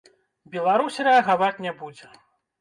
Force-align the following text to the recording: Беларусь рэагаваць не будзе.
Беларусь 0.55 0.97
рэагаваць 1.09 1.61
не 1.67 1.75
будзе. 1.83 2.11